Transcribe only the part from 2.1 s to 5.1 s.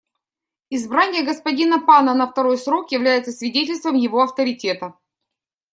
на второй срок является свидетельством его авторитета.